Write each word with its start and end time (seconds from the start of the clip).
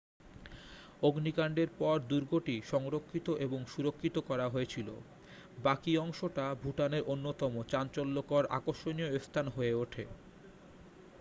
অগ্নিকাণ্ডের 1.03 1.69
পর 1.79 1.95
দুর্গটি 2.09 2.55
সংরক্ষিত 2.71 3.27
এবং 3.39 3.59
সুরক্ষিত 3.67 4.15
করা 4.29 4.47
হয়েছিল 4.49 4.89
বাকি 5.57 5.91
অংশটা 5.97 6.45
ভুটানের 6.61 7.03
অন্যতম 7.05 7.53
চাঞ্চল্যকর 7.69 8.43
আকর্ষণীয় 8.57 9.09
স্থান 9.19 9.45
হয়ে 9.47 9.73
ওঠে 9.73 10.03